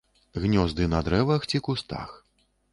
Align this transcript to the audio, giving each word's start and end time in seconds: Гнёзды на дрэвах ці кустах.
Гнёзды 0.45 0.87
на 0.95 1.03
дрэвах 1.09 1.47
ці 1.53 1.63
кустах. 1.71 2.19